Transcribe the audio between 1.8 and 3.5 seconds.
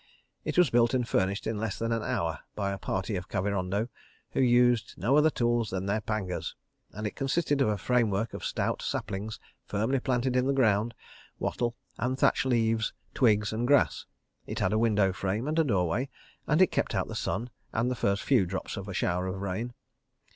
an hour by a party of